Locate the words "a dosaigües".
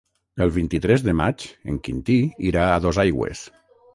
2.79-3.45